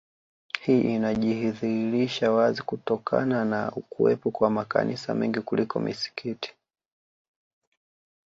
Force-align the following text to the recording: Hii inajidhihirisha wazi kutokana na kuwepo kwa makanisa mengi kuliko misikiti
Hii 0.61 0.81
inajidhihirisha 0.95 2.31
wazi 2.31 2.61
kutokana 2.61 3.45
na 3.45 3.71
kuwepo 3.71 4.31
kwa 4.31 4.49
makanisa 4.49 5.13
mengi 5.15 5.41
kuliko 5.41 5.79
misikiti 5.79 6.53